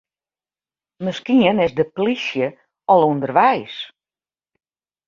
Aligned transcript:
Miskien 1.05 1.57
is 1.65 1.73
de 1.77 1.85
plysje 1.95 2.47
al 2.91 3.01
ûnderweis. 3.11 3.75